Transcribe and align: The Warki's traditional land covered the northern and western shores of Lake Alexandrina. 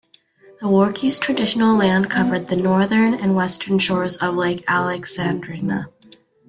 The 0.61 0.65
Warki's 0.67 1.19
traditional 1.19 1.77
land 1.77 2.09
covered 2.09 2.47
the 2.47 2.55
northern 2.55 3.13
and 3.13 3.35
western 3.35 3.77
shores 3.77 4.17
of 4.17 4.33
Lake 4.35 4.63
Alexandrina. 4.67 5.89